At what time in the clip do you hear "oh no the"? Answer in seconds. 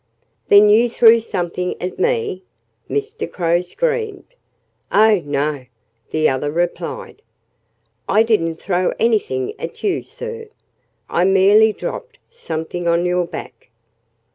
4.91-6.27